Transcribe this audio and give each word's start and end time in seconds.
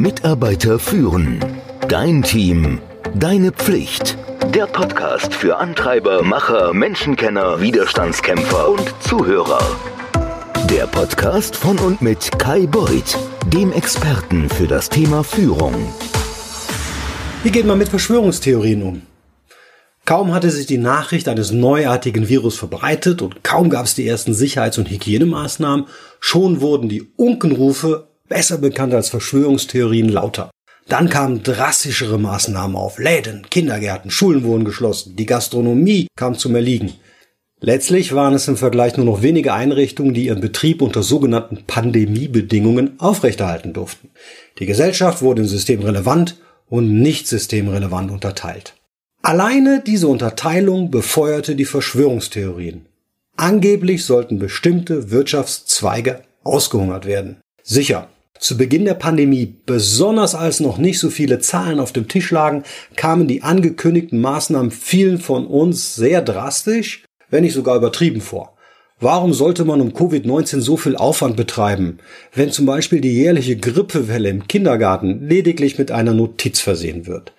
Mitarbeiter 0.00 0.78
führen. 0.78 1.40
Dein 1.88 2.22
Team. 2.22 2.80
Deine 3.14 3.52
Pflicht. 3.52 4.18
Der 4.54 4.66
Podcast 4.66 5.32
für 5.32 5.56
Antreiber, 5.56 6.22
Macher, 6.22 6.74
Menschenkenner, 6.74 7.60
Widerstandskämpfer 7.60 8.70
und 8.70 8.94
Zuhörer. 9.00 9.64
Der 10.68 10.86
Podcast 10.86 11.56
von 11.56 11.78
und 11.78 12.02
mit 12.02 12.38
Kai 12.38 12.66
Beuth, 12.66 13.16
dem 13.46 13.72
Experten 13.72 14.48
für 14.48 14.66
das 14.66 14.88
Thema 14.88 15.22
Führung. 15.22 15.74
Wie 17.42 17.50
geht 17.50 17.66
man 17.66 17.78
mit 17.78 17.88
Verschwörungstheorien 17.88 18.82
um? 18.82 19.02
Kaum 20.06 20.34
hatte 20.34 20.50
sich 20.50 20.66
die 20.66 20.78
Nachricht 20.78 21.28
eines 21.28 21.50
neuartigen 21.50 22.28
Virus 22.28 22.58
verbreitet 22.58 23.22
und 23.22 23.42
kaum 23.42 23.70
gab 23.70 23.86
es 23.86 23.94
die 23.94 24.06
ersten 24.06 24.34
Sicherheits- 24.34 24.76
und 24.76 24.90
Hygienemaßnahmen, 24.90 25.86
schon 26.20 26.60
wurden 26.60 26.88
die 26.88 27.12
Unkenrufe, 27.16 28.08
besser 28.28 28.58
bekannt 28.58 28.94
als 28.94 29.08
Verschwörungstheorien, 29.08 30.08
lauter. 30.08 30.50
Dann 30.88 31.08
kamen 31.08 31.42
drastischere 31.42 32.18
Maßnahmen 32.18 32.76
auf. 32.76 32.98
Läden, 32.98 33.46
Kindergärten, 33.50 34.10
Schulen 34.10 34.44
wurden 34.44 34.64
geschlossen, 34.64 35.16
die 35.16 35.26
Gastronomie 35.26 36.08
kam 36.16 36.36
zum 36.36 36.54
Erliegen. 36.54 36.92
Letztlich 37.60 38.14
waren 38.14 38.34
es 38.34 38.46
im 38.48 38.58
Vergleich 38.58 38.96
nur 38.98 39.06
noch 39.06 39.22
wenige 39.22 39.54
Einrichtungen, 39.54 40.12
die 40.12 40.26
ihren 40.26 40.42
Betrieb 40.42 40.82
unter 40.82 41.02
sogenannten 41.02 41.64
Pandemiebedingungen 41.66 43.00
aufrechterhalten 43.00 43.72
durften. 43.72 44.10
Die 44.58 44.66
Gesellschaft 44.66 45.22
wurde 45.22 45.42
in 45.42 45.48
systemrelevant 45.48 46.36
und 46.68 47.00
nicht 47.00 47.26
systemrelevant 47.26 48.10
unterteilt. 48.10 48.74
Alleine 49.22 49.82
diese 49.86 50.08
Unterteilung 50.08 50.90
befeuerte 50.90 51.56
die 51.56 51.64
Verschwörungstheorien. 51.64 52.84
Angeblich 53.36 54.04
sollten 54.04 54.38
bestimmte 54.38 55.10
Wirtschaftszweige 55.10 56.20
ausgehungert 56.42 57.06
werden. 57.06 57.40
Sicher, 57.62 58.08
zu 58.38 58.56
Beginn 58.56 58.84
der 58.84 58.94
Pandemie, 58.94 59.54
besonders 59.64 60.34
als 60.34 60.60
noch 60.60 60.76
nicht 60.76 60.98
so 60.98 61.08
viele 61.08 61.38
Zahlen 61.38 61.80
auf 61.80 61.92
dem 61.92 62.08
Tisch 62.08 62.30
lagen, 62.30 62.64
kamen 62.96 63.28
die 63.28 63.42
angekündigten 63.42 64.20
Maßnahmen 64.20 64.70
vielen 64.70 65.18
von 65.18 65.46
uns 65.46 65.94
sehr 65.94 66.20
drastisch, 66.20 67.04
wenn 67.30 67.44
nicht 67.44 67.54
sogar 67.54 67.76
übertrieben 67.76 68.20
vor. 68.20 68.54
Warum 69.00 69.32
sollte 69.32 69.64
man 69.64 69.80
um 69.80 69.92
Covid-19 69.92 70.60
so 70.60 70.76
viel 70.76 70.96
Aufwand 70.96 71.36
betreiben, 71.36 71.98
wenn 72.32 72.50
zum 72.50 72.64
Beispiel 72.64 73.00
die 73.00 73.14
jährliche 73.14 73.56
Grippewelle 73.56 74.28
im 74.28 74.46
Kindergarten 74.46 75.28
lediglich 75.28 75.78
mit 75.78 75.90
einer 75.90 76.14
Notiz 76.14 76.60
versehen 76.60 77.06
wird? 77.06 77.32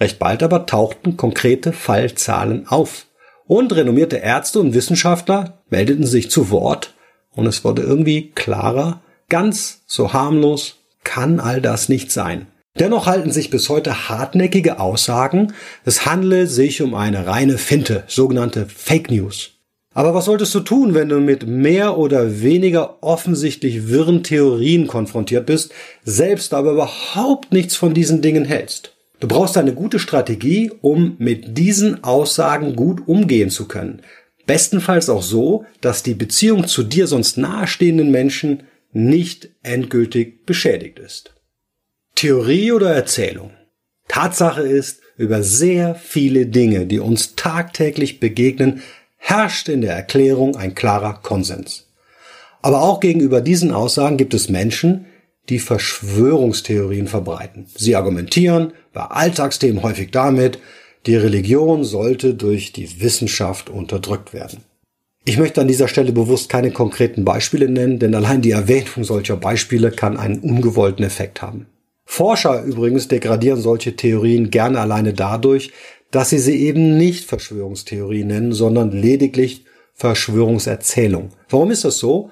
Recht 0.00 0.18
bald 0.18 0.42
aber 0.42 0.66
tauchten 0.66 1.16
konkrete 1.16 1.72
Fallzahlen 1.72 2.66
auf. 2.68 3.06
Und 3.46 3.74
renommierte 3.74 4.16
Ärzte 4.16 4.60
und 4.60 4.74
Wissenschaftler 4.74 5.62
meldeten 5.70 6.06
sich 6.06 6.30
zu 6.30 6.50
Wort 6.50 6.94
und 7.32 7.46
es 7.46 7.64
wurde 7.64 7.82
irgendwie 7.82 8.30
klarer, 8.34 9.00
Ganz 9.30 9.82
so 9.86 10.14
harmlos 10.14 10.76
kann 11.04 11.38
all 11.38 11.60
das 11.60 11.90
nicht 11.90 12.10
sein. 12.10 12.46
Dennoch 12.78 13.06
halten 13.06 13.30
sich 13.30 13.50
bis 13.50 13.68
heute 13.68 14.08
hartnäckige 14.08 14.80
Aussagen, 14.80 15.52
es 15.84 16.06
handle 16.06 16.46
sich 16.46 16.80
um 16.80 16.94
eine 16.94 17.26
reine 17.26 17.58
Finte, 17.58 18.04
sogenannte 18.06 18.66
Fake 18.66 19.10
News. 19.10 19.50
Aber 19.92 20.14
was 20.14 20.26
solltest 20.26 20.54
du 20.54 20.60
tun, 20.60 20.94
wenn 20.94 21.08
du 21.08 21.20
mit 21.20 21.46
mehr 21.46 21.98
oder 21.98 22.40
weniger 22.40 23.02
offensichtlich 23.02 23.88
wirren 23.88 24.22
Theorien 24.22 24.86
konfrontiert 24.86 25.44
bist, 25.44 25.72
selbst 26.04 26.54
aber 26.54 26.72
überhaupt 26.72 27.52
nichts 27.52 27.76
von 27.76 27.92
diesen 27.94 28.22
Dingen 28.22 28.44
hältst? 28.44 28.94
Du 29.20 29.28
brauchst 29.28 29.58
eine 29.58 29.74
gute 29.74 29.98
Strategie, 29.98 30.70
um 30.80 31.16
mit 31.18 31.58
diesen 31.58 32.04
Aussagen 32.04 32.76
gut 32.76 33.08
umgehen 33.08 33.50
zu 33.50 33.66
können. 33.66 34.00
Bestenfalls 34.46 35.10
auch 35.10 35.22
so, 35.22 35.66
dass 35.80 36.02
die 36.02 36.14
Beziehung 36.14 36.66
zu 36.66 36.82
dir 36.82 37.06
sonst 37.06 37.36
nahestehenden 37.36 38.10
Menschen 38.10 38.62
nicht 38.98 39.50
endgültig 39.62 40.44
beschädigt 40.44 40.98
ist. 40.98 41.34
Theorie 42.14 42.72
oder 42.72 42.94
Erzählung? 42.94 43.52
Tatsache 44.08 44.62
ist, 44.62 45.00
über 45.16 45.42
sehr 45.42 45.94
viele 45.94 46.46
Dinge, 46.46 46.86
die 46.86 46.98
uns 46.98 47.34
tagtäglich 47.34 48.20
begegnen, 48.20 48.82
herrscht 49.16 49.68
in 49.68 49.80
der 49.80 49.94
Erklärung 49.94 50.56
ein 50.56 50.74
klarer 50.74 51.14
Konsens. 51.14 51.86
Aber 52.62 52.82
auch 52.82 53.00
gegenüber 53.00 53.40
diesen 53.40 53.72
Aussagen 53.72 54.16
gibt 54.16 54.34
es 54.34 54.48
Menschen, 54.48 55.06
die 55.48 55.58
Verschwörungstheorien 55.58 57.08
verbreiten. 57.08 57.66
Sie 57.74 57.96
argumentieren 57.96 58.72
bei 58.92 59.02
Alltagsthemen 59.02 59.82
häufig 59.82 60.10
damit, 60.10 60.58
die 61.06 61.16
Religion 61.16 61.84
sollte 61.84 62.34
durch 62.34 62.72
die 62.72 63.00
Wissenschaft 63.00 63.70
unterdrückt 63.70 64.32
werden. 64.32 64.64
Ich 65.28 65.36
möchte 65.36 65.60
an 65.60 65.68
dieser 65.68 65.88
Stelle 65.88 66.12
bewusst 66.12 66.48
keine 66.48 66.70
konkreten 66.70 67.22
Beispiele 67.22 67.68
nennen, 67.68 67.98
denn 67.98 68.14
allein 68.14 68.40
die 68.40 68.52
Erwähnung 68.52 69.04
solcher 69.04 69.36
Beispiele 69.36 69.90
kann 69.90 70.16
einen 70.16 70.38
ungewollten 70.38 71.04
Effekt 71.04 71.42
haben. 71.42 71.66
Forscher 72.06 72.62
übrigens 72.62 73.08
degradieren 73.08 73.60
solche 73.60 73.94
Theorien 73.94 74.48
gerne 74.48 74.80
alleine 74.80 75.12
dadurch, 75.12 75.70
dass 76.10 76.30
sie 76.30 76.38
sie 76.38 76.62
eben 76.62 76.96
nicht 76.96 77.26
Verschwörungstheorie 77.26 78.24
nennen, 78.24 78.52
sondern 78.52 78.90
lediglich 78.90 79.66
Verschwörungserzählung. 79.92 81.28
Warum 81.50 81.72
ist 81.72 81.84
das 81.84 81.98
so? 81.98 82.30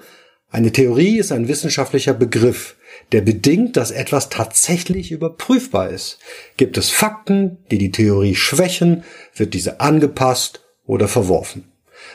Eine 0.49 0.71
Theorie 0.71 1.19
ist 1.19 1.31
ein 1.31 1.47
wissenschaftlicher 1.47 2.15
Begriff, 2.15 2.77
der 3.11 3.21
bedingt, 3.21 3.77
dass 3.77 3.91
etwas 3.91 4.29
tatsächlich 4.29 5.11
überprüfbar 5.11 5.91
ist. 5.91 6.17
Gibt 6.57 6.79
es 6.79 6.89
Fakten, 6.89 7.59
die 7.69 7.77
die 7.77 7.91
Theorie 7.91 8.33
schwächen, 8.33 9.03
wird 9.35 9.53
diese 9.53 9.81
angepasst 9.81 10.61
oder 10.87 11.07
verworfen. 11.07 11.65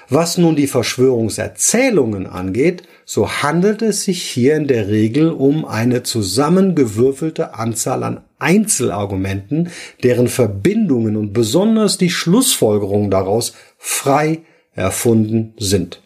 Was 0.09 0.39
nun 0.39 0.57
die 0.57 0.67
Verschwörungserzählungen 0.67 2.27
angeht, 2.27 2.83
so 3.05 3.31
handelt 3.31 3.83
es 3.83 4.05
sich 4.05 4.23
hier 4.23 4.57
in 4.57 4.67
der 4.67 4.89
Regel 4.89 5.31
um 5.31 5.65
eine 5.65 6.03
zusammengewürfelte 6.03 7.55
Anzahl 7.55 8.03
an 8.03 8.21
Einzelargumenten, 8.39 9.71
deren 10.03 10.29
Verbindungen 10.29 11.17
und 11.17 11.33
besonders 11.33 11.99
die 11.99 12.11
Schlussfolgerungen 12.11 13.11
daraus 13.11 13.55
frei 13.79 14.41
erfunden 14.75 15.55
sind. 15.59 16.03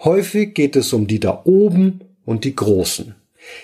Häufig 0.00 0.54
geht 0.54 0.76
es 0.76 0.92
um 0.92 1.06
die 1.06 1.20
da 1.20 1.42
oben 1.44 2.00
und 2.24 2.44
die 2.44 2.56
Großen. 2.56 3.14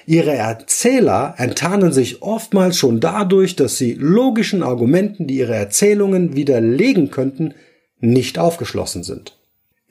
Ihre 0.07 0.35
Erzähler 0.35 1.35
enttarnen 1.39 1.93
sich 1.93 2.23
oftmals 2.23 2.77
schon 2.77 3.01
dadurch, 3.01 3.57
dass 3.57 3.77
sie 3.77 3.95
logischen 3.95 4.63
Argumenten, 4.63 5.27
die 5.27 5.37
ihre 5.37 5.55
Erzählungen 5.55 6.35
widerlegen 6.35 7.11
könnten, 7.11 7.55
nicht 8.01 8.39
aufgeschlossen 8.39 9.03
sind. 9.03 9.38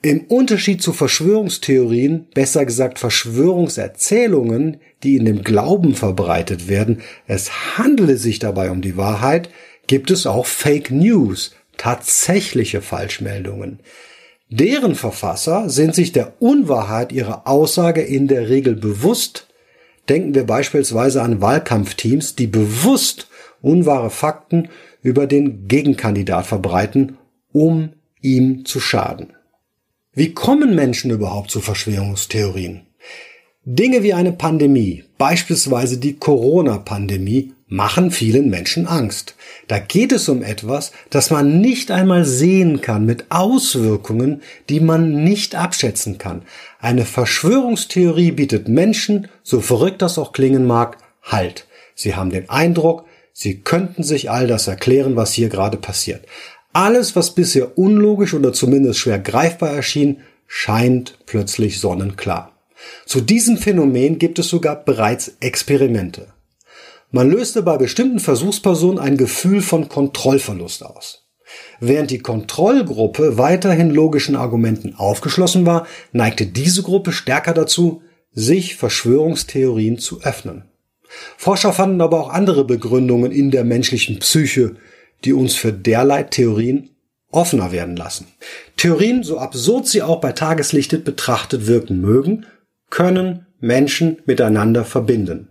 Im 0.00 0.20
Unterschied 0.28 0.80
zu 0.80 0.92
Verschwörungstheorien, 0.92 2.26
besser 2.32 2.64
gesagt 2.64 3.00
Verschwörungserzählungen, 3.00 4.76
die 5.02 5.16
in 5.16 5.24
dem 5.24 5.42
Glauben 5.42 5.96
verbreitet 5.96 6.68
werden, 6.68 7.02
es 7.26 7.76
handele 7.76 8.16
sich 8.16 8.38
dabei 8.38 8.70
um 8.70 8.80
die 8.80 8.96
Wahrheit, 8.96 9.50
gibt 9.88 10.12
es 10.12 10.24
auch 10.24 10.46
Fake 10.46 10.92
News, 10.92 11.56
tatsächliche 11.78 12.80
Falschmeldungen. 12.80 13.80
Deren 14.50 14.94
Verfasser 14.94 15.68
sind 15.68 15.96
sich 15.96 16.12
der 16.12 16.40
Unwahrheit 16.40 17.10
ihrer 17.10 17.48
Aussage 17.48 18.00
in 18.00 18.28
der 18.28 18.48
Regel 18.48 18.76
bewusst. 18.76 19.48
Denken 20.08 20.32
wir 20.32 20.44
beispielsweise 20.44 21.22
an 21.22 21.40
Wahlkampfteams, 21.40 22.36
die 22.36 22.46
bewusst 22.46 23.28
unwahre 23.62 24.10
Fakten 24.10 24.68
über 25.02 25.26
den 25.26 25.66
Gegenkandidat 25.66 26.46
verbreiten, 26.46 27.18
um 27.52 27.94
ihm 28.22 28.64
zu 28.64 28.78
schaden. 28.78 29.32
Wie 30.18 30.34
kommen 30.34 30.74
Menschen 30.74 31.12
überhaupt 31.12 31.48
zu 31.48 31.60
Verschwörungstheorien? 31.60 32.88
Dinge 33.64 34.02
wie 34.02 34.14
eine 34.14 34.32
Pandemie, 34.32 35.04
beispielsweise 35.16 35.98
die 35.98 36.16
Corona-Pandemie, 36.16 37.52
machen 37.68 38.10
vielen 38.10 38.50
Menschen 38.50 38.88
Angst. 38.88 39.36
Da 39.68 39.78
geht 39.78 40.10
es 40.10 40.28
um 40.28 40.42
etwas, 40.42 40.90
das 41.10 41.30
man 41.30 41.60
nicht 41.60 41.92
einmal 41.92 42.24
sehen 42.24 42.80
kann, 42.80 43.06
mit 43.06 43.26
Auswirkungen, 43.28 44.42
die 44.68 44.80
man 44.80 45.22
nicht 45.22 45.54
abschätzen 45.54 46.18
kann. 46.18 46.42
Eine 46.80 47.04
Verschwörungstheorie 47.04 48.32
bietet 48.32 48.66
Menschen, 48.66 49.28
so 49.44 49.60
verrückt 49.60 50.02
das 50.02 50.18
auch 50.18 50.32
klingen 50.32 50.66
mag, 50.66 50.98
Halt. 51.22 51.68
Sie 51.94 52.16
haben 52.16 52.30
den 52.30 52.50
Eindruck, 52.50 53.04
sie 53.32 53.60
könnten 53.60 54.02
sich 54.02 54.32
all 54.32 54.48
das 54.48 54.66
erklären, 54.66 55.14
was 55.14 55.32
hier 55.32 55.48
gerade 55.48 55.76
passiert. 55.76 56.24
Alles, 56.72 57.16
was 57.16 57.34
bisher 57.34 57.78
unlogisch 57.78 58.34
oder 58.34 58.52
zumindest 58.52 59.00
schwer 59.00 59.18
greifbar 59.18 59.70
erschien, 59.70 60.18
scheint 60.46 61.18
plötzlich 61.26 61.80
sonnenklar. 61.80 62.52
Zu 63.06 63.20
diesem 63.20 63.56
Phänomen 63.56 64.18
gibt 64.18 64.38
es 64.38 64.48
sogar 64.48 64.84
bereits 64.84 65.32
Experimente. 65.40 66.28
Man 67.10 67.30
löste 67.30 67.62
bei 67.62 67.76
bestimmten 67.78 68.20
Versuchspersonen 68.20 68.98
ein 68.98 69.16
Gefühl 69.16 69.62
von 69.62 69.88
Kontrollverlust 69.88 70.84
aus. 70.84 71.24
Während 71.80 72.10
die 72.10 72.18
Kontrollgruppe 72.18 73.38
weiterhin 73.38 73.90
logischen 73.90 74.36
Argumenten 74.36 74.94
aufgeschlossen 74.94 75.64
war, 75.64 75.86
neigte 76.12 76.46
diese 76.46 76.82
Gruppe 76.82 77.12
stärker 77.12 77.54
dazu, 77.54 78.02
sich 78.32 78.76
Verschwörungstheorien 78.76 79.98
zu 79.98 80.20
öffnen. 80.22 80.64
Forscher 81.38 81.72
fanden 81.72 82.02
aber 82.02 82.20
auch 82.20 82.28
andere 82.28 82.64
Begründungen 82.64 83.32
in 83.32 83.50
der 83.50 83.64
menschlichen 83.64 84.18
Psyche, 84.18 84.76
die 85.24 85.32
uns 85.32 85.54
für 85.54 85.72
derlei 85.72 86.24
Theorien 86.24 86.90
offener 87.30 87.72
werden 87.72 87.96
lassen. 87.96 88.26
Theorien, 88.76 89.22
so 89.22 89.38
absurd 89.38 89.86
sie 89.86 90.02
auch 90.02 90.20
bei 90.20 90.32
Tageslichtet 90.32 91.04
betrachtet 91.04 91.66
wirken 91.66 92.00
mögen, 92.00 92.46
können 92.90 93.46
Menschen 93.60 94.18
miteinander 94.24 94.84
verbinden. 94.84 95.48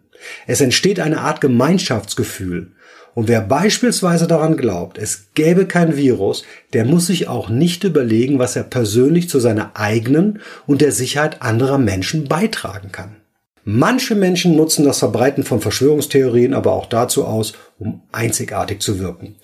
Es 0.48 0.62
entsteht 0.62 1.00
eine 1.00 1.20
Art 1.22 1.42
Gemeinschaftsgefühl. 1.42 2.72
Und 3.14 3.28
wer 3.28 3.42
beispielsweise 3.42 4.28
daran 4.28 4.58
glaubt, 4.58 4.98
es 4.98 5.30
gäbe 5.34 5.66
kein 5.66 5.98
Virus, 5.98 6.44
der 6.74 6.86
muss 6.86 7.08
sich 7.08 7.28
auch 7.28 7.50
nicht 7.50 7.84
überlegen, 7.84 8.38
was 8.38 8.56
er 8.56 8.64
persönlich 8.64 9.28
zu 9.28 9.40
seiner 9.40 9.72
eigenen 9.76 10.40
und 10.68 10.82
der 10.82 10.92
Sicherheit 10.92 11.42
anderer 11.42 11.80
Menschen 11.80 12.28
beitragen 12.28 12.92
kann. 12.92 13.17
Manche 13.70 14.16
Menschen 14.16 14.56
nutzen 14.56 14.86
das 14.86 15.00
Verbreiten 15.00 15.44
von 15.44 15.60
Verschwörungstheorien 15.60 16.54
aber 16.54 16.72
auch 16.72 16.86
dazu 16.86 17.26
aus, 17.26 17.52
um 17.78 18.02
einzigartig 18.14 18.80
zu 18.80 18.98
wirken. 18.98 19.36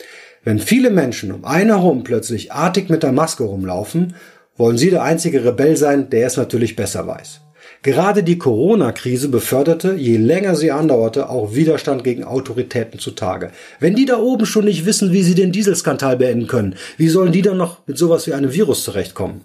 Wenn 0.46 0.60
viele 0.60 0.92
Menschen 0.92 1.34
um 1.34 1.44
einen 1.44 1.72
herum 1.72 2.06
plötzlich 2.06 2.54
artig 2.54 2.90
mit 2.90 3.04
der 3.04 3.12
Maske 3.12 3.44
rumlaufen, 3.44 4.16
wollen 4.56 4.78
sie 4.78 4.92
der 4.92 5.04
einzige 5.04 5.44
Rebell 5.44 5.76
sein, 5.76 6.10
der 6.10 6.26
es 6.26 6.38
natürlich 6.38 6.78
besser 6.78 7.06
weiß. 7.06 7.42
Gerade 7.82 8.24
die 8.24 8.38
Corona-Krise 8.38 9.28
beförderte, 9.28 9.96
je 9.96 10.16
länger 10.16 10.56
sie 10.56 10.72
andauerte, 10.72 11.28
auch 11.28 11.54
Widerstand 11.54 12.06
gegen 12.06 12.24
Autoritäten 12.24 13.00
zutage. 13.00 13.52
Wenn 13.82 13.94
die 13.94 14.06
da 14.06 14.20
oben 14.20 14.46
schon 14.46 14.64
nicht 14.64 14.86
wissen, 14.86 15.12
wie 15.12 15.24
sie 15.24 15.36
den 15.36 15.52
Dieselskandal 15.52 16.16
beenden 16.16 16.48
können, 16.48 16.76
wie 16.96 17.10
sollen 17.10 17.34
die 17.34 17.42
dann 17.42 17.58
noch 17.58 17.86
mit 17.88 17.98
sowas 17.98 18.26
wie 18.26 18.34
einem 18.34 18.54
Virus 18.54 18.86
zurechtkommen? 18.86 19.42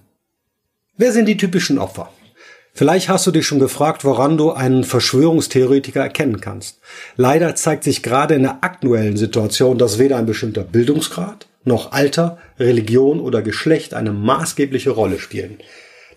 Wer 0.96 1.10
sind 1.10 1.26
die 1.26 1.36
typischen 1.36 1.78
Opfer? 1.78 2.12
Vielleicht 2.78 3.08
hast 3.08 3.26
du 3.26 3.32
dich 3.32 3.44
schon 3.44 3.58
gefragt, 3.58 4.04
woran 4.04 4.36
du 4.36 4.52
einen 4.52 4.84
Verschwörungstheoretiker 4.84 6.00
erkennen 6.00 6.40
kannst. 6.40 6.78
Leider 7.16 7.56
zeigt 7.56 7.82
sich 7.82 8.04
gerade 8.04 8.36
in 8.36 8.42
der 8.42 8.62
aktuellen 8.62 9.16
Situation, 9.16 9.78
dass 9.78 9.98
weder 9.98 10.16
ein 10.16 10.26
bestimmter 10.26 10.62
Bildungsgrad 10.62 11.48
noch 11.64 11.90
Alter, 11.90 12.38
Religion 12.56 13.18
oder 13.18 13.42
Geschlecht 13.42 13.94
eine 13.94 14.12
maßgebliche 14.12 14.90
Rolle 14.90 15.18
spielen. 15.18 15.58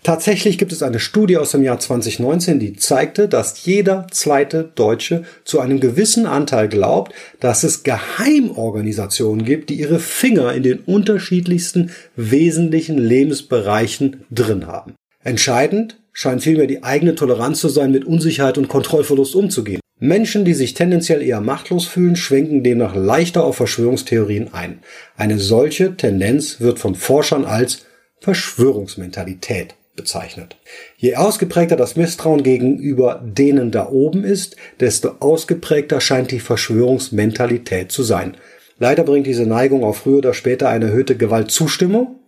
Tatsächlich 0.04 0.56
gibt 0.56 0.70
es 0.70 0.84
eine 0.84 1.00
Studie 1.00 1.36
aus 1.36 1.50
dem 1.50 1.64
Jahr 1.64 1.80
2019, 1.80 2.60
die 2.60 2.76
zeigte, 2.76 3.26
dass 3.26 3.64
jeder 3.64 4.06
zweite 4.12 4.70
Deutsche 4.76 5.24
zu 5.42 5.58
einem 5.58 5.80
gewissen 5.80 6.26
Anteil 6.26 6.68
glaubt, 6.68 7.12
dass 7.40 7.64
es 7.64 7.82
Geheimorganisationen 7.82 9.44
gibt, 9.44 9.68
die 9.68 9.80
ihre 9.80 9.98
Finger 9.98 10.52
in 10.52 10.62
den 10.62 10.78
unterschiedlichsten 10.78 11.90
wesentlichen 12.14 12.98
Lebensbereichen 12.98 14.24
drin 14.30 14.68
haben. 14.68 14.94
Entscheidend 15.24 15.96
scheint 16.12 16.42
vielmehr 16.42 16.66
die 16.66 16.82
eigene 16.82 17.14
Toleranz 17.14 17.60
zu 17.60 17.68
sein, 17.68 17.90
mit 17.90 18.04
Unsicherheit 18.04 18.58
und 18.58 18.68
Kontrollverlust 18.68 19.34
umzugehen. 19.34 19.80
Menschen, 19.98 20.44
die 20.44 20.54
sich 20.54 20.74
tendenziell 20.74 21.22
eher 21.22 21.40
machtlos 21.40 21.86
fühlen, 21.86 22.16
schwenken 22.16 22.64
demnach 22.64 22.96
leichter 22.96 23.44
auf 23.44 23.56
Verschwörungstheorien 23.56 24.52
ein. 24.52 24.80
Eine 25.16 25.38
solche 25.38 25.96
Tendenz 25.96 26.60
wird 26.60 26.80
von 26.80 26.96
Forschern 26.96 27.44
als 27.44 27.86
Verschwörungsmentalität 28.20 29.76
bezeichnet. 29.94 30.56
Je 30.96 31.16
ausgeprägter 31.16 31.76
das 31.76 31.96
Misstrauen 31.96 32.42
gegenüber 32.42 33.22
denen 33.24 33.70
da 33.70 33.88
oben 33.88 34.24
ist, 34.24 34.56
desto 34.80 35.16
ausgeprägter 35.20 36.00
scheint 36.00 36.30
die 36.30 36.40
Verschwörungsmentalität 36.40 37.92
zu 37.92 38.02
sein. 38.02 38.36
Leider 38.78 39.04
bringt 39.04 39.28
diese 39.28 39.46
Neigung 39.46 39.84
auch 39.84 39.94
früher 39.94 40.18
oder 40.18 40.34
später 40.34 40.68
eine 40.68 40.86
erhöhte 40.86 41.16
Gewaltzustimmung 41.16 42.20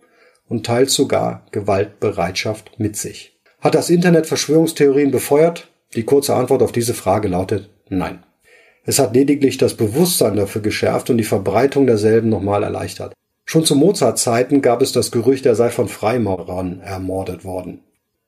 und 0.47 0.65
teils 0.65 0.93
sogar 0.93 1.45
Gewaltbereitschaft 1.51 2.79
mit 2.79 2.95
sich. 2.95 3.34
Hat 3.65 3.73
das 3.73 3.89
Internet 3.89 4.27
Verschwörungstheorien 4.27 5.09
befeuert? 5.09 5.69
Die 5.95 6.03
kurze 6.03 6.35
Antwort 6.35 6.61
auf 6.61 6.71
diese 6.71 6.93
Frage 6.93 7.29
lautet 7.29 7.71
nein. 7.89 8.21
Es 8.83 8.99
hat 8.99 9.15
lediglich 9.15 9.57
das 9.57 9.73
Bewusstsein 9.73 10.35
dafür 10.35 10.61
geschärft 10.61 11.09
und 11.09 11.17
die 11.17 11.23
Verbreitung 11.23 11.87
derselben 11.87 12.29
nochmal 12.29 12.61
erleichtert. 12.61 13.15
Schon 13.43 13.65
zu 13.65 13.75
Mozart-Zeiten 13.75 14.61
gab 14.61 14.83
es 14.83 14.91
das 14.91 15.09
Gerücht, 15.09 15.47
er 15.47 15.55
sei 15.55 15.71
von 15.71 15.87
Freimaurern 15.87 16.79
ermordet 16.81 17.43
worden. 17.43 17.79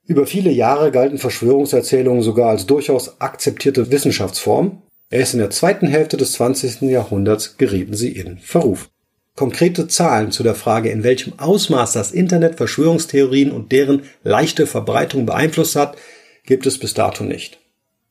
Über 0.08 0.26
viele 0.26 0.50
Jahre 0.50 0.90
galten 0.90 1.20
Verschwörungserzählungen 1.20 2.24
sogar 2.24 2.50
als 2.50 2.66
durchaus 2.66 3.22
akzeptierte 3.22 3.92
Wissenschaftsform. 3.92 4.82
Erst 5.12 5.36
in 5.36 5.40
der 5.40 5.52
zweiten 5.52 5.86
Hälfte 5.86 6.18
des 6.18 6.32
20. 6.32 6.82
Jahrhunderts 6.90 7.58
gerieten 7.58 7.94
sie 7.94 8.14
in 8.14 8.40
Verruf. 8.40 8.90
Konkrete 9.38 9.88
Zahlen 9.88 10.32
zu 10.32 10.42
der 10.42 10.56
Frage, 10.56 10.90
in 10.90 11.04
welchem 11.04 11.38
Ausmaß 11.38 11.94
das 11.94 12.12
Internet 12.12 12.56
Verschwörungstheorien 12.56 13.52
und 13.52 13.72
deren 13.72 14.02
leichte 14.24 14.66
Verbreitung 14.66 15.28
beeinflusst 15.28 15.76
hat, 15.76 15.96
gibt 16.44 16.66
es 16.66 16.80
bis 16.80 16.96
dato 16.96 17.24
nicht. 17.24 17.60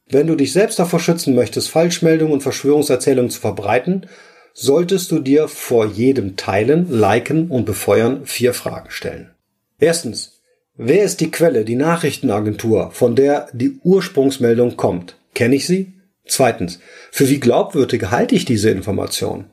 Wenn 0.08 0.28
du 0.28 0.36
dich 0.36 0.52
selbst 0.52 0.78
davor 0.78 1.00
schützen 1.00 1.34
möchtest, 1.34 1.68
Falschmeldungen 1.68 2.32
und 2.32 2.42
Verschwörungserzählungen 2.44 3.32
zu 3.32 3.40
verbreiten, 3.40 4.06
solltest 4.54 5.10
du 5.10 5.18
dir 5.18 5.48
vor 5.48 5.86
jedem 5.86 6.36
Teilen, 6.36 6.86
Liken 6.88 7.48
und 7.48 7.64
Befeuern 7.64 8.24
vier 8.24 8.54
Fragen 8.54 8.92
stellen. 8.92 9.32
Erstens. 9.80 10.40
Wer 10.76 11.02
ist 11.02 11.20
die 11.20 11.32
Quelle, 11.32 11.64
die 11.64 11.74
Nachrichtenagentur, 11.74 12.92
von 12.92 13.16
der 13.16 13.48
die 13.52 13.80
Ursprungsmeldung 13.82 14.76
kommt? 14.76 15.16
Kenne 15.34 15.56
ich 15.56 15.66
sie? 15.66 15.94
Zweitens. 16.24 16.78
Für 17.10 17.28
wie 17.28 17.40
glaubwürdig 17.40 18.12
halte 18.12 18.36
ich 18.36 18.44
diese 18.44 18.70
Information? 18.70 19.46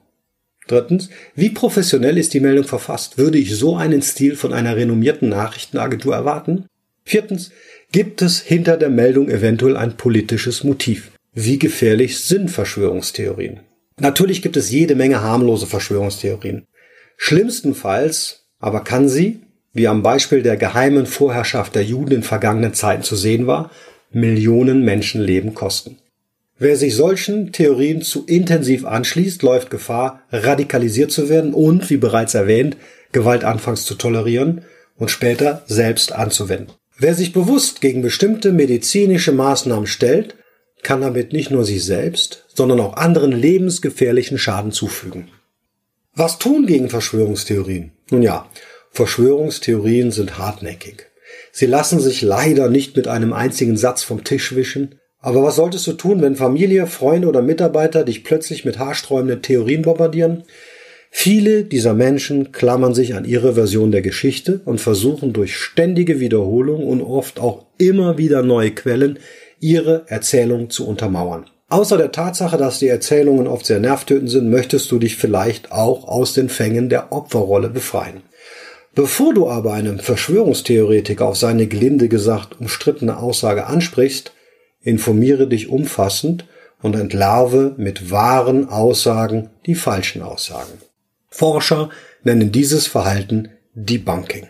Drittens, 0.68 1.10
wie 1.36 1.50
professionell 1.50 2.18
ist 2.18 2.34
die 2.34 2.40
Meldung 2.40 2.64
verfasst? 2.66 3.18
Würde 3.18 3.38
ich 3.38 3.56
so 3.56 3.76
einen 3.76 4.02
Stil 4.02 4.36
von 4.36 4.54
einer 4.54 4.76
renommierten 4.76 5.30
Nachrichtenagentur 5.30 6.16
erwarten? 6.16 6.66
Viertens, 7.04 7.52
gibt 7.92 8.22
es 8.22 8.40
hinter 8.40 8.78
der 8.78 8.90
Meldung 8.90 9.30
eventuell 9.30 9.76
ein 9.76 9.98
politisches 9.98 10.64
Motiv? 10.64 11.12
Wie 11.34 11.60
gefährlich 11.60 12.20
sind 12.20 12.50
Verschwörungstheorien? 12.50 13.60
Natürlich 14.00 14.42
gibt 14.42 14.58
es 14.58 14.72
jede 14.72 14.96
Menge 14.96 15.22
harmlose 15.22 15.68
Verschwörungstheorien. 15.68 16.66
Schlimmstenfalls 17.18 18.46
aber 18.60 18.84
kann 18.84 19.10
sie, 19.10 19.42
wie 19.74 19.88
am 19.88 20.04
Beispiel 20.04 20.42
der 20.42 20.56
geheimen 20.56 21.06
Vorherrschaft 21.06 21.76
der 21.76 21.84
Juden 21.84 22.16
in 22.16 22.24
vergangenen 22.24 22.74
Zeiten 22.74 23.04
zu 23.04 23.16
sehen 23.16 23.48
war, 23.48 23.72
Millionen 24.12 24.86
Menschenleben 24.86 25.54
kosten. 25.54 25.98
Wer 26.60 26.78
sich 26.78 26.96
solchen 26.96 27.52
Theorien 27.52 28.02
zu 28.02 28.26
intensiv 28.26 28.86
anschließt, 28.86 29.42
läuft 29.42 29.70
Gefahr, 29.70 30.22
radikalisiert 30.32 31.12
zu 31.12 31.28
werden 31.30 31.54
und, 31.54 31.90
wie 31.90 31.98
bereits 31.98 32.36
erwähnt, 32.36 32.78
Gewalt 33.12 33.44
anfangs 33.44 33.86
zu 33.86 33.96
tolerieren 33.96 34.66
und 34.96 35.10
später 35.10 35.64
selbst 35.68 36.12
anzuwenden. 36.12 36.74
Wer 36.98 37.16
sich 37.16 37.34
bewusst 37.34 37.82
gegen 37.82 38.02
bestimmte 38.02 38.52
medizinische 38.52 39.32
Maßnahmen 39.32 39.88
stellt, 39.88 40.36
kann 40.84 41.02
damit 41.02 41.34
nicht 41.34 41.50
nur 41.50 41.66
sich 41.66 41.84
selbst, 41.84 42.46
sondern 42.54 42.80
auch 42.80 42.98
anderen 42.98 43.32
lebensgefährlichen 43.32 44.38
Schaden 44.38 44.72
zufügen. 44.72 45.30
Was 46.14 46.38
tun 46.38 46.68
gegen 46.68 46.90
Verschwörungstheorien? 46.90 47.94
Nun 48.12 48.22
ja, 48.22 48.48
Verschwörungstheorien 48.92 50.12
sind 50.12 50.38
hartnäckig. 50.38 51.08
Sie 51.52 51.66
lassen 51.66 52.00
sich 52.00 52.22
leider 52.22 52.70
nicht 52.70 52.96
mit 52.96 53.08
einem 53.08 53.34
einzigen 53.34 53.78
Satz 53.78 54.04
vom 54.04 54.24
Tisch 54.24 54.56
wischen, 54.56 55.00
aber 55.24 55.42
was 55.42 55.56
solltest 55.56 55.88
du 55.88 55.94
tun, 55.94 56.22
wenn 56.22 56.36
Familie, 56.36 56.86
Freunde 56.86 57.30
oder 57.30 57.42
Mitarbeiter 57.42 58.04
dich 58.04 58.26
plötzlich 58.26 58.66
mit 58.66 58.78
haarsträubenden 58.78 59.42
Theorien 59.42 59.82
bombardieren? 59.82 60.44
Viele 61.10 61.64
dieser 61.64 61.94
Menschen 61.94 62.52
klammern 62.52 62.94
sich 62.94 63.16
an 63.16 63.24
ihre 63.24 63.54
Version 63.54 63.94
der 63.94 64.02
Geschichte 64.02 64.60
und 64.66 64.82
versuchen 64.82 65.32
durch 65.32 65.56
ständige 65.56 66.20
Wiederholung 66.20 66.86
und 66.86 67.02
oft 67.02 67.40
auch 67.40 67.66
immer 67.78 68.18
wieder 68.18 68.44
neue 68.44 68.72
Quellen 68.72 69.18
ihre 69.62 70.04
Erzählung 70.08 70.70
zu 70.70 70.86
untermauern. 70.86 71.46
Außer 71.70 71.98
der 71.98 72.12
Tatsache, 72.12 72.58
dass 72.58 72.80
die 72.80 72.90
Erzählungen 72.90 73.48
oft 73.48 73.66
sehr 73.66 73.80
nervtötend 73.80 74.30
sind, 74.30 74.50
möchtest 74.50 74.92
du 74.92 75.00
dich 75.00 75.16
vielleicht 75.16 75.72
auch 75.72 76.06
aus 76.06 76.34
den 76.34 76.50
Fängen 76.50 76.90
der 76.90 77.14
Opferrolle 77.14 77.70
befreien. 77.70 78.24
Bevor 78.94 79.34
du 79.34 79.48
aber 79.48 79.72
einem 79.72 80.00
Verschwörungstheoretiker 80.00 81.26
auf 81.26 81.38
seine 81.38 81.68
gelinde 81.68 82.10
gesagt 82.10 82.60
umstrittene 82.60 83.18
Aussage 83.18 83.68
ansprichst, 83.68 84.34
informiere 84.84 85.48
dich 85.48 85.70
umfassend 85.70 86.46
und 86.82 86.96
entlarve 86.96 87.74
mit 87.78 88.12
wahren 88.12 88.70
Aussagen 88.70 89.50
die 89.66 89.76
falschen 89.76 90.22
Aussagen. 90.22 90.74
Forscher 91.30 91.90
nennen 92.24 92.52
dieses 92.52 92.86
Verhalten 92.86 93.50
Debunking. 93.74 94.48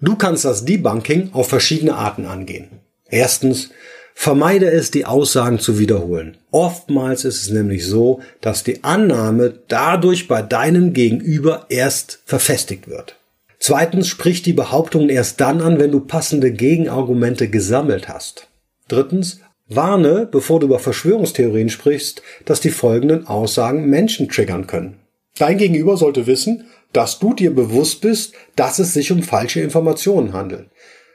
Du 0.00 0.16
kannst 0.16 0.44
das 0.44 0.64
Debunking 0.64 1.30
auf 1.32 1.48
verschiedene 1.48 1.94
Arten 1.94 2.26
angehen. 2.26 2.68
Erstens, 3.08 3.70
vermeide 4.14 4.70
es, 4.70 4.90
die 4.90 5.04
Aussagen 5.04 5.58
zu 5.58 5.78
wiederholen. 5.78 6.36
Oftmals 6.50 7.24
ist 7.24 7.42
es 7.42 7.50
nämlich 7.50 7.86
so, 7.86 8.20
dass 8.40 8.62
die 8.62 8.84
Annahme 8.84 9.54
dadurch 9.68 10.28
bei 10.28 10.42
deinem 10.42 10.92
Gegenüber 10.92 11.66
erst 11.70 12.20
verfestigt 12.24 12.88
wird. 12.88 13.16
Zweitens, 13.58 14.08
sprich 14.08 14.42
die 14.42 14.54
Behauptungen 14.54 15.10
erst 15.10 15.40
dann 15.40 15.60
an, 15.60 15.78
wenn 15.78 15.90
du 15.90 16.00
passende 16.00 16.50
Gegenargumente 16.50 17.48
gesammelt 17.48 18.08
hast. 18.08 18.49
Drittens, 18.90 19.40
warne, 19.68 20.28
bevor 20.30 20.58
du 20.58 20.66
über 20.66 20.80
Verschwörungstheorien 20.80 21.68
sprichst, 21.68 22.22
dass 22.44 22.60
die 22.60 22.70
folgenden 22.70 23.28
Aussagen 23.28 23.88
Menschen 23.88 24.28
triggern 24.28 24.66
können. 24.66 24.98
Dein 25.38 25.58
Gegenüber 25.58 25.96
sollte 25.96 26.26
wissen, 26.26 26.64
dass 26.92 27.20
du 27.20 27.32
dir 27.32 27.54
bewusst 27.54 28.00
bist, 28.00 28.34
dass 28.56 28.80
es 28.80 28.92
sich 28.92 29.12
um 29.12 29.22
falsche 29.22 29.60
Informationen 29.60 30.32
handelt. 30.32 30.70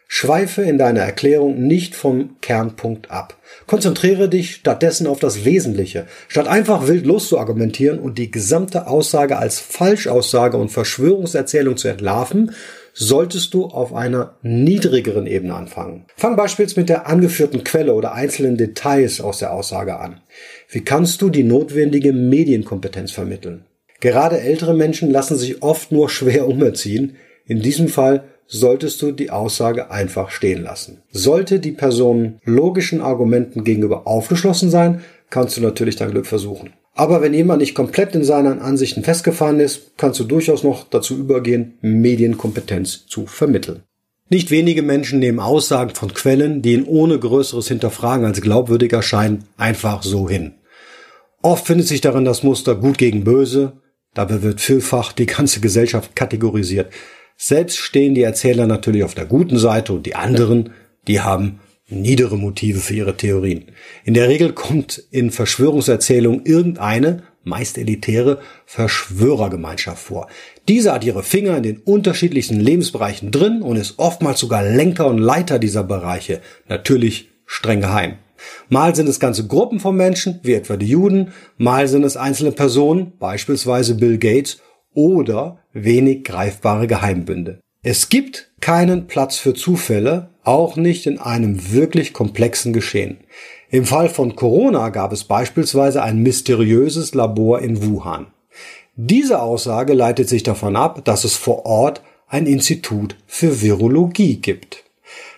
Schweife 0.07 0.61
in 0.61 0.77
deiner 0.77 1.01
Erklärung 1.01 1.67
nicht 1.67 1.95
vom 1.95 2.39
Kernpunkt 2.39 3.11
ab. 3.11 3.37
Konzentriere 3.65 4.29
dich 4.29 4.55
stattdessen 4.55 5.07
auf 5.07 5.19
das 5.19 5.43
Wesentliche. 5.43 6.05
Statt 6.27 6.47
einfach 6.47 6.87
wild 6.87 7.05
loszuargumentieren 7.05 7.99
und 7.99 8.17
die 8.17 8.31
gesamte 8.31 8.87
Aussage 8.87 9.37
als 9.37 9.59
Falschaussage 9.59 10.57
und 10.57 10.69
Verschwörungserzählung 10.69 11.75
zu 11.75 11.87
entlarven, 11.87 12.51
solltest 12.97 13.53
du 13.53 13.65
auf 13.65 13.93
einer 13.93 14.37
niedrigeren 14.41 15.27
Ebene 15.27 15.53
anfangen. 15.53 16.05
Fang 16.15 16.37
beispielsweise 16.37 16.79
mit 16.79 16.89
der 16.89 17.07
angeführten 17.07 17.63
Quelle 17.65 17.93
oder 17.93 18.13
einzelnen 18.13 18.57
Details 18.57 19.19
aus 19.19 19.39
der 19.39 19.53
Aussage 19.53 19.99
an. 19.99 20.21
Wie 20.69 20.81
kannst 20.81 21.21
du 21.21 21.29
die 21.29 21.43
notwendige 21.43 22.13
Medienkompetenz 22.13 23.11
vermitteln? 23.11 23.65
Gerade 23.99 24.39
ältere 24.39 24.73
Menschen 24.73 25.11
lassen 25.11 25.37
sich 25.37 25.61
oft 25.61 25.91
nur 25.91 26.09
schwer 26.09 26.47
umerziehen. 26.47 27.17
In 27.45 27.61
diesem 27.61 27.89
Fall 27.89 28.23
solltest 28.47 29.01
du 29.01 29.11
die 29.11 29.29
Aussage 29.29 29.91
einfach 29.91 30.29
stehen 30.29 30.63
lassen. 30.63 31.01
Sollte 31.11 31.59
die 31.59 31.71
Person 31.73 32.39
logischen 32.45 33.01
Argumenten 33.01 33.63
gegenüber 33.63 34.07
aufgeschlossen 34.07 34.69
sein, 34.69 35.01
kannst 35.29 35.57
du 35.57 35.61
natürlich 35.61 35.97
dein 35.97 36.11
Glück 36.11 36.27
versuchen. 36.27 36.73
Aber 36.97 37.21
wenn 37.21 37.33
jemand 37.33 37.59
nicht 37.59 37.75
komplett 37.75 38.15
in 38.15 38.23
seinen 38.23 38.59
Ansichten 38.59 39.03
festgefahren 39.03 39.59
ist, 39.59 39.97
kannst 39.97 40.19
du 40.21 40.23
durchaus 40.23 40.63
noch 40.63 40.89
dazu 40.89 41.17
übergehen, 41.17 41.77
Medienkompetenz 41.81 43.05
zu 43.07 43.27
vermitteln. 43.27 43.83
Nicht 44.29 44.49
wenige 44.49 44.81
Menschen 44.81 45.19
nehmen 45.19 45.39
Aussagen 45.39 45.93
von 45.93 46.13
Quellen, 46.13 46.61
die 46.61 46.73
ihnen 46.73 46.85
ohne 46.85 47.19
größeres 47.19 47.67
Hinterfragen 47.67 48.25
als 48.25 48.41
glaubwürdig 48.41 48.93
erscheinen, 48.93 49.43
einfach 49.57 50.01
so 50.03 50.29
hin. 50.29 50.55
Oft 51.41 51.67
findet 51.67 51.87
sich 51.87 52.01
darin 52.01 52.25
das 52.25 52.43
Muster 52.43 52.75
gut 52.75 52.97
gegen 52.97 53.25
böse, 53.25 53.73
dabei 54.13 54.41
wird 54.41 54.61
vielfach 54.61 55.11
die 55.11 55.27
ganze 55.27 55.59
Gesellschaft 55.59 56.15
kategorisiert. 56.15 56.91
Selbst 57.37 57.77
stehen 57.77 58.15
die 58.15 58.23
Erzähler 58.23 58.67
natürlich 58.67 59.03
auf 59.03 59.13
der 59.13 59.25
guten 59.25 59.57
Seite 59.59 59.91
und 59.91 60.05
die 60.05 60.15
anderen, 60.15 60.71
die 61.07 61.19
haben 61.19 61.59
niedere 61.87 62.37
Motive 62.37 62.79
für 62.79 62.95
ihre 62.95 63.17
Theorien. 63.17 63.65
In 64.03 64.13
der 64.13 64.27
Regel 64.27 64.53
kommt 64.53 65.03
in 65.11 65.31
Verschwörungserzählungen 65.31 66.45
irgendeine, 66.45 67.23
meist 67.43 67.77
elitäre, 67.77 68.39
Verschwörergemeinschaft 68.65 70.03
vor. 70.03 70.27
Diese 70.67 70.91
hat 70.91 71.03
ihre 71.03 71.23
Finger 71.23 71.57
in 71.57 71.63
den 71.63 71.77
unterschiedlichsten 71.77 72.59
Lebensbereichen 72.59 73.31
drin 73.31 73.61
und 73.61 73.75
ist 73.75 73.99
oftmals 73.99 74.39
sogar 74.39 74.63
Lenker 74.63 75.07
und 75.07 75.19
Leiter 75.19 75.59
dieser 75.59 75.83
Bereiche. 75.83 76.41
Natürlich 76.67 77.29
streng 77.45 77.81
geheim. 77.81 78.15
Mal 78.67 78.95
sind 78.95 79.07
es 79.07 79.19
ganze 79.19 79.47
Gruppen 79.47 79.79
von 79.79 79.95
Menschen, 79.95 80.39
wie 80.43 80.53
etwa 80.53 80.77
die 80.77 80.89
Juden, 80.89 81.31
mal 81.57 81.87
sind 81.87 82.03
es 82.03 82.17
einzelne 82.17 82.51
Personen, 82.51 83.13
beispielsweise 83.17 83.95
Bill 83.95 84.17
Gates, 84.17 84.59
oder 84.93 85.59
wenig 85.73 86.23
greifbare 86.23 86.87
Geheimbünde. 86.87 87.59
Es 87.87 88.09
gibt 88.09 88.49
keinen 88.61 89.05
Platz 89.05 89.37
für 89.37 89.53
Zufälle, 89.53 90.31
auch 90.43 90.75
nicht 90.75 91.05
in 91.05 91.19
einem 91.19 91.71
wirklich 91.71 92.13
komplexen 92.13 92.73
Geschehen. 92.73 93.17
Im 93.69 93.85
Fall 93.85 94.09
von 94.09 94.35
Corona 94.35 94.89
gab 94.89 95.13
es 95.13 95.23
beispielsweise 95.23 96.01
ein 96.01 96.23
mysteriöses 96.23 97.13
Labor 97.13 97.59
in 97.59 97.85
Wuhan. 97.85 98.25
Diese 98.95 99.39
Aussage 99.39 99.93
leitet 99.93 100.29
sich 100.29 100.41
davon 100.41 100.75
ab, 100.75 101.05
dass 101.05 101.25
es 101.25 101.35
vor 101.35 101.67
Ort 101.67 102.01
ein 102.27 102.47
Institut 102.47 103.17
für 103.27 103.61
Virologie 103.61 104.37
gibt. 104.37 104.83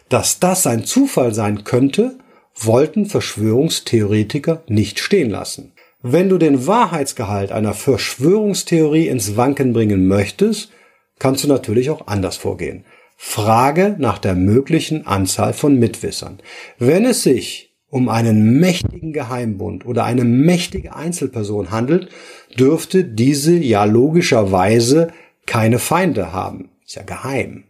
Dass 0.08 0.39
das 0.39 0.66
ein 0.68 0.86
Zufall 0.86 1.34
sein 1.34 1.66
könnte, 1.66 2.18
wollten 2.56 3.08
Verschwörungstheoretiker 3.08 4.63
nicht 4.70 5.00
stehen 5.00 5.32
lassen. 5.32 5.74
Wenn 6.01 6.30
du 6.30 6.38
den 6.38 6.66
Wahrheitsgehalt 6.66 7.51
einer 7.51 7.74
Verschwörungstheorie 7.74 9.10
ins 9.10 9.36
Wanken 9.36 9.74
bringen 9.74 10.08
möchtest, 10.08 10.72
kannst 11.19 11.43
du 11.43 11.47
natürlich 11.47 11.89
auch 11.89 12.07
anders 12.07 12.38
vorgehen. 12.38 12.86
Frage 13.15 13.95
nach 13.97 14.19
der 14.19 14.36
möglichen 14.36 15.07
Anzahl 15.07 15.53
von 15.53 15.77
Mitwissern. 15.79 16.39
Wenn 16.77 17.03
es 17.05 17.24
sich 17.24 17.75
um 17.89 18.09
einen 18.09 18.59
mächtigen 18.59 19.13
Geheimbund 19.13 19.86
oder 19.86 20.03
eine 20.03 20.24
mächtige 20.24 20.95
Einzelperson 20.95 21.71
handelt, 21.71 22.09
dürfte 22.57 23.03
diese 23.03 23.55
ja 23.55 23.86
logischerweise 23.86 25.13
keine 25.45 25.79
Feinde 25.79 26.31
haben. 26.31 26.69
Ist 26.86 26.95
ja 26.95 27.03
geheim. 27.03 27.63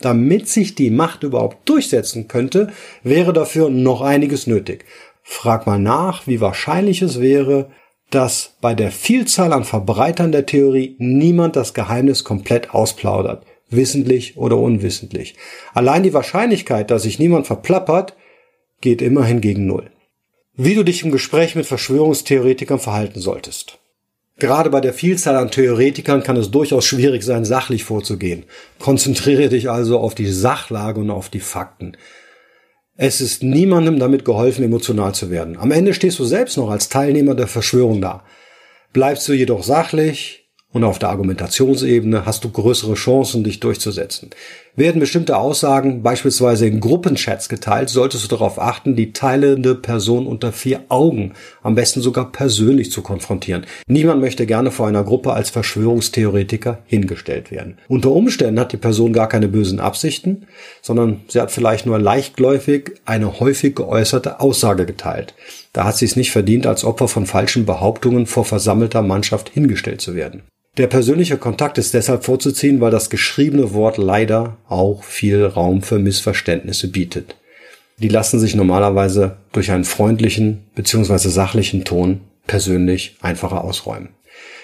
Damit 0.00 0.48
sich 0.48 0.76
die 0.76 0.90
Macht 0.90 1.24
überhaupt 1.24 1.68
durchsetzen 1.68 2.28
könnte, 2.28 2.72
wäre 3.02 3.32
dafür 3.32 3.68
noch 3.68 4.00
einiges 4.00 4.46
nötig. 4.46 4.84
Frag 5.22 5.66
mal 5.66 5.80
nach, 5.80 6.26
wie 6.26 6.40
wahrscheinlich 6.40 7.02
es 7.02 7.20
wäre, 7.20 7.70
dass 8.10 8.54
bei 8.60 8.74
der 8.74 8.90
Vielzahl 8.90 9.52
an 9.52 9.64
Verbreitern 9.64 10.32
der 10.32 10.46
Theorie 10.46 10.96
niemand 10.98 11.56
das 11.56 11.74
Geheimnis 11.74 12.24
komplett 12.24 12.70
ausplaudert, 12.70 13.44
wissentlich 13.70 14.36
oder 14.36 14.56
unwissentlich. 14.56 15.34
Allein 15.74 16.02
die 16.02 16.14
Wahrscheinlichkeit, 16.14 16.90
dass 16.90 17.02
sich 17.02 17.18
niemand 17.18 17.46
verplappert, 17.46 18.14
geht 18.80 19.02
immerhin 19.02 19.40
gegen 19.40 19.66
Null. 19.66 19.90
Wie 20.54 20.74
du 20.74 20.84
dich 20.84 21.04
im 21.04 21.10
Gespräch 21.10 21.54
mit 21.54 21.66
Verschwörungstheoretikern 21.66 22.78
verhalten 22.78 23.20
solltest. 23.20 23.78
Gerade 24.38 24.70
bei 24.70 24.80
der 24.80 24.94
Vielzahl 24.94 25.36
an 25.36 25.50
Theoretikern 25.50 26.22
kann 26.22 26.36
es 26.36 26.50
durchaus 26.50 26.84
schwierig 26.84 27.24
sein, 27.24 27.44
sachlich 27.44 27.84
vorzugehen. 27.84 28.44
Konzentriere 28.78 29.48
dich 29.48 29.68
also 29.68 29.98
auf 29.98 30.14
die 30.14 30.30
Sachlage 30.30 31.00
und 31.00 31.10
auf 31.10 31.28
die 31.28 31.40
Fakten. 31.40 31.96
Es 33.00 33.20
ist 33.20 33.44
niemandem 33.44 34.00
damit 34.00 34.24
geholfen, 34.24 34.64
emotional 34.64 35.14
zu 35.14 35.30
werden. 35.30 35.56
Am 35.56 35.70
Ende 35.70 35.94
stehst 35.94 36.18
du 36.18 36.24
selbst 36.24 36.56
noch 36.56 36.68
als 36.68 36.88
Teilnehmer 36.88 37.36
der 37.36 37.46
Verschwörung 37.46 38.00
da. 38.00 38.24
Bleibst 38.92 39.28
du 39.28 39.34
jedoch 39.34 39.62
sachlich, 39.62 40.48
und 40.70 40.84
auf 40.84 40.98
der 40.98 41.08
Argumentationsebene 41.08 42.26
hast 42.26 42.44
du 42.44 42.50
größere 42.50 42.94
Chancen, 42.94 43.44
dich 43.44 43.60
durchzusetzen. 43.60 44.30
Werden 44.78 45.00
bestimmte 45.00 45.36
Aussagen 45.36 46.04
beispielsweise 46.04 46.68
in 46.68 46.78
Gruppenchats 46.78 47.48
geteilt, 47.48 47.88
solltest 47.88 48.22
du 48.22 48.28
darauf 48.28 48.60
achten, 48.60 48.94
die 48.94 49.12
teilende 49.12 49.74
Person 49.74 50.24
unter 50.24 50.52
vier 50.52 50.82
Augen, 50.88 51.32
am 51.64 51.74
besten 51.74 52.00
sogar 52.00 52.30
persönlich 52.30 52.92
zu 52.92 53.02
konfrontieren. 53.02 53.66
Niemand 53.88 54.20
möchte 54.20 54.46
gerne 54.46 54.70
vor 54.70 54.86
einer 54.86 55.02
Gruppe 55.02 55.32
als 55.32 55.50
Verschwörungstheoretiker 55.50 56.78
hingestellt 56.86 57.50
werden. 57.50 57.78
Unter 57.88 58.12
Umständen 58.12 58.60
hat 58.60 58.70
die 58.70 58.76
Person 58.76 59.12
gar 59.12 59.28
keine 59.28 59.48
bösen 59.48 59.80
Absichten, 59.80 60.46
sondern 60.80 61.22
sie 61.26 61.40
hat 61.40 61.50
vielleicht 61.50 61.84
nur 61.84 61.98
leichtgläufig 61.98 62.92
eine 63.04 63.40
häufig 63.40 63.74
geäußerte 63.74 64.38
Aussage 64.38 64.86
geteilt. 64.86 65.34
Da 65.72 65.86
hat 65.86 65.96
sie 65.96 66.04
es 66.04 66.14
nicht 66.14 66.30
verdient, 66.30 66.68
als 66.68 66.84
Opfer 66.84 67.08
von 67.08 67.26
falschen 67.26 67.66
Behauptungen 67.66 68.26
vor 68.26 68.44
versammelter 68.44 69.02
Mannschaft 69.02 69.48
hingestellt 69.48 70.00
zu 70.00 70.14
werden. 70.14 70.42
Der 70.78 70.86
persönliche 70.86 71.38
Kontakt 71.38 71.76
ist 71.76 71.92
deshalb 71.92 72.24
vorzuziehen, 72.24 72.80
weil 72.80 72.92
das 72.92 73.10
geschriebene 73.10 73.74
Wort 73.74 73.98
leider 73.98 74.58
auch 74.68 75.02
viel 75.02 75.44
Raum 75.44 75.82
für 75.82 75.98
Missverständnisse 75.98 76.86
bietet. 76.86 77.34
Die 77.96 78.06
lassen 78.06 78.38
sich 78.38 78.54
normalerweise 78.54 79.38
durch 79.50 79.72
einen 79.72 79.82
freundlichen 79.82 80.60
bzw. 80.76 81.30
sachlichen 81.30 81.84
Ton 81.84 82.20
persönlich 82.46 83.16
einfacher 83.20 83.64
ausräumen. 83.64 84.10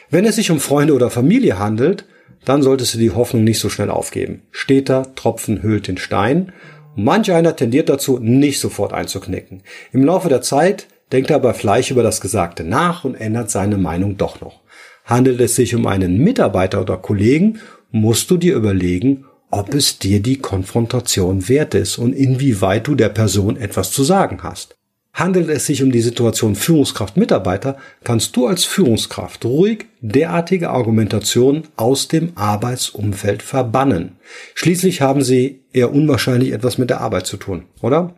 Wenn 0.09 0.25
es 0.25 0.37
sich 0.37 0.53
um 0.53 0.61
Freunde 0.61 0.95
oder 0.95 1.11
Familie 1.11 1.59
handelt, 1.59 2.05
dann 2.45 2.63
solltest 2.63 2.95
du 2.95 2.99
die 2.99 3.11
Hoffnung 3.11 3.43
nicht 3.43 3.59
so 3.59 3.69
schnell 3.69 3.91
aufgeben. 3.91 4.43
Steter 4.53 5.17
Tropfen 5.17 5.65
hüllt 5.65 5.89
den 5.89 5.99
Stein. 5.99 6.53
Manch 6.95 7.33
einer 7.33 7.57
tendiert 7.57 7.89
dazu, 7.89 8.21
nicht 8.21 8.61
sofort 8.61 8.93
einzuknicken. 8.93 9.63
Im 9.93 10.05
Laufe 10.05 10.29
der 10.29 10.43
Zeit 10.43 10.87
denkt 11.11 11.31
er 11.31 11.37
aber 11.37 11.55
Fleisch 11.55 11.91
über 11.91 12.05
das 12.05 12.21
Gesagte 12.21 12.63
nach 12.63 13.03
und 13.03 13.17
ändert 13.17 13.51
seine 13.51 13.79
Meinung 13.79 14.17
doch 14.17 14.41
noch. 14.41 14.64
Handelt 15.05 15.41
es 15.41 15.55
sich 15.55 15.75
um 15.75 15.87
einen 15.87 16.19
Mitarbeiter 16.19 16.81
oder 16.81 16.97
Kollegen, 16.97 17.61
musst 17.91 18.31
du 18.31 18.37
dir 18.37 18.57
überlegen, 18.57 19.25
ob 19.51 19.73
es 19.75 19.99
dir 19.99 20.21
die 20.21 20.39
Konfrontation 20.39 21.49
wert 21.49 21.75
ist 21.75 21.99
und 21.99 22.13
inwieweit 22.13 22.89
du 22.89 22.95
der 22.95 23.11
Person 23.11 23.57
etwas 23.57 23.93
zu 23.93 24.03
sagen 24.03 24.43
hast. 24.43 24.77
Handelt 25.13 25.49
es 25.49 25.67
sich 25.67 25.81
um 25.85 25.93
die 25.93 26.01
Situation 26.01 26.57
Führungskraft-Mitarbeiter, 26.57 27.77
kannst 28.03 28.35
du 28.35 28.49
als 28.49 28.65
Führungskraft 28.65 29.45
ruhig 29.45 29.87
derartige 30.01 30.71
Argumentationen 30.71 31.69
aus 31.77 32.09
dem 32.09 32.33
Arbeitsumfeld 32.35 33.45
verbannen. 33.45 34.17
Schließlich 34.55 35.03
haben 35.03 35.23
sie 35.23 35.61
eher 35.73 35.93
unwahrscheinlich 35.93 36.51
etwas 36.51 36.79
mit 36.79 36.91
der 36.91 37.01
Arbeit 37.01 37.27
zu 37.27 37.37
tun, 37.37 37.67
oder? 37.81 38.17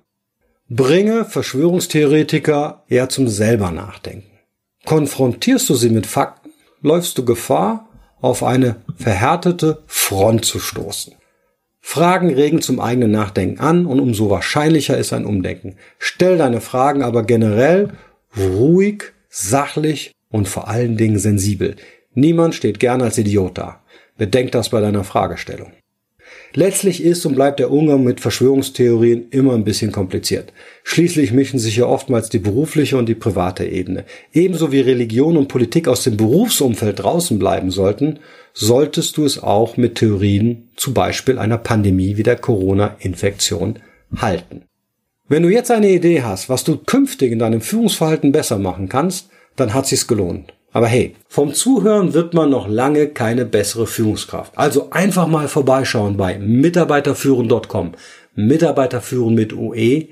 Bringe 0.70 1.26
Verschwörungstheoretiker 1.26 2.84
eher 2.88 3.10
zum 3.10 3.28
selber 3.28 3.70
Nachdenken. 3.72 4.30
Konfrontierst 4.86 5.68
du 5.68 5.74
sie 5.74 5.90
mit 5.90 6.06
Fakten, 6.06 6.35
läufst 6.86 7.18
du 7.18 7.24
Gefahr, 7.24 7.88
auf 8.20 8.42
eine 8.42 8.76
verhärtete 8.96 9.82
Front 9.86 10.44
zu 10.44 10.58
stoßen. 10.58 11.14
Fragen 11.80 12.32
regen 12.32 12.62
zum 12.62 12.80
eigenen 12.80 13.10
Nachdenken 13.10 13.60
an 13.60 13.86
und 13.86 14.00
umso 14.00 14.30
wahrscheinlicher 14.30 14.96
ist 14.96 15.12
ein 15.12 15.26
Umdenken. 15.26 15.76
Stell 15.98 16.38
deine 16.38 16.60
Fragen 16.60 17.02
aber 17.02 17.22
generell 17.24 17.90
ruhig, 18.36 19.12
sachlich 19.28 20.12
und 20.30 20.48
vor 20.48 20.68
allen 20.68 20.96
Dingen 20.96 21.18
sensibel. 21.18 21.76
Niemand 22.14 22.54
steht 22.54 22.80
gern 22.80 23.02
als 23.02 23.18
Idiot 23.18 23.58
da. 23.58 23.84
Bedenk 24.16 24.52
das 24.52 24.70
bei 24.70 24.80
deiner 24.80 25.04
Fragestellung. 25.04 25.72
Letztlich 26.54 27.02
ist 27.02 27.26
und 27.26 27.34
bleibt 27.34 27.60
der 27.60 27.70
Umgang 27.70 28.04
mit 28.04 28.20
Verschwörungstheorien 28.20 29.28
immer 29.30 29.54
ein 29.54 29.64
bisschen 29.64 29.92
kompliziert. 29.92 30.52
Schließlich 30.84 31.32
mischen 31.32 31.58
sich 31.58 31.76
ja 31.76 31.86
oftmals 31.86 32.28
die 32.28 32.38
berufliche 32.38 32.96
und 32.96 33.08
die 33.08 33.14
private 33.14 33.64
Ebene. 33.64 34.04
Ebenso 34.32 34.72
wie 34.72 34.80
Religion 34.80 35.36
und 35.36 35.48
Politik 35.48 35.88
aus 35.88 36.04
dem 36.04 36.16
Berufsumfeld 36.16 37.00
draußen 37.00 37.38
bleiben 37.38 37.70
sollten, 37.70 38.20
solltest 38.54 39.16
du 39.16 39.24
es 39.24 39.42
auch 39.42 39.76
mit 39.76 39.96
Theorien, 39.96 40.68
zum 40.76 40.94
Beispiel 40.94 41.38
einer 41.38 41.58
Pandemie 41.58 42.16
wie 42.16 42.22
der 42.22 42.36
Corona-Infektion, 42.36 43.80
halten. 44.16 44.62
Wenn 45.28 45.42
du 45.42 45.48
jetzt 45.48 45.70
eine 45.70 45.90
Idee 45.90 46.22
hast, 46.22 46.48
was 46.48 46.64
du 46.64 46.78
künftig 46.78 47.32
in 47.32 47.40
deinem 47.40 47.60
Führungsverhalten 47.60 48.32
besser 48.32 48.58
machen 48.58 48.88
kannst, 48.88 49.28
dann 49.56 49.74
hat 49.74 49.86
sich's 49.86 50.06
gelohnt. 50.06 50.55
Aber 50.76 50.88
hey, 50.88 51.16
vom 51.26 51.54
Zuhören 51.54 52.12
wird 52.12 52.35
man 52.35 52.50
noch 52.50 52.68
lange 52.68 53.06
keine 53.06 53.47
bessere 53.47 53.87
Führungskraft. 53.87 54.52
Also 54.59 54.90
einfach 54.90 55.26
mal 55.26 55.49
vorbeischauen 55.49 56.18
bei 56.18 56.38
mitarbeiterführen.com. 56.38 57.92
Mitarbeiterführen 58.35 59.35
mit 59.35 59.54
UE 59.54 60.09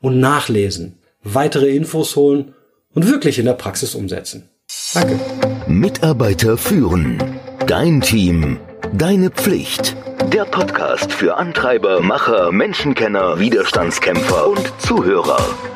und 0.00 0.18
nachlesen, 0.18 0.96
weitere 1.22 1.68
Infos 1.68 2.16
holen 2.16 2.54
und 2.94 3.06
wirklich 3.06 3.38
in 3.38 3.44
der 3.44 3.52
Praxis 3.52 3.94
umsetzen. 3.94 4.48
Danke. 4.94 5.20
Mitarbeiter 5.66 6.56
führen. 6.56 7.22
Dein 7.66 8.00
Team. 8.00 8.58
Deine 8.94 9.28
Pflicht. 9.28 9.98
Der 10.32 10.46
Podcast 10.46 11.12
für 11.12 11.36
Antreiber, 11.36 12.00
Macher, 12.00 12.52
Menschenkenner, 12.52 13.38
Widerstandskämpfer 13.38 14.48
und 14.48 14.72
Zuhörer. 14.78 15.75